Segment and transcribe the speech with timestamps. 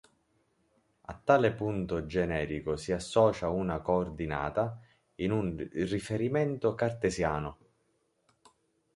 [1.01, 4.79] A tale punto generico si associa una coordinata
[5.17, 7.57] in un riferimento cartesiano.